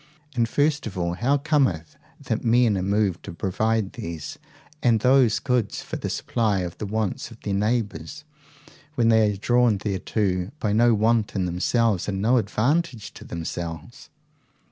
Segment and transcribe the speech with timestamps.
[0.35, 4.39] And first of all, how cometh it that men are moved to provide these
[4.81, 8.23] and those goods for the supply of the wants of their neighbours,
[8.95, 14.09] when they are drawn thereto by no want in themselves, and no advantage to themselves?